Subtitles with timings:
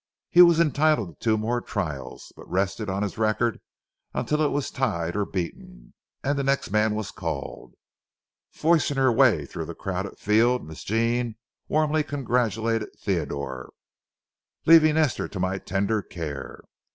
[0.31, 3.61] He was entitled to two more trials, but rested on his record
[4.15, 5.93] until it was tied or beaten,
[6.23, 7.75] and the next man was called.
[8.49, 11.35] Forcing her way through the crowded field, Miss Jean
[11.67, 13.71] warmly congratulated Theodore,
[14.65, 16.63] leaving Esther to my tender care.